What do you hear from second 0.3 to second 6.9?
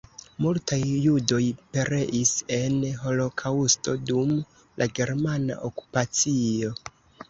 Multaj judoj pereis en holokaŭsto dum la germana okupacio.